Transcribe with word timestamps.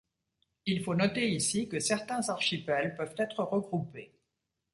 Il 0.65 0.83
faut 0.83 0.95
noter 0.95 1.29
ici 1.29 1.69
que 1.69 1.79
certains 1.79 2.27
archipels 2.31 2.95
peuvent 2.95 3.13
être 3.19 3.43
regroupés. 3.43 4.15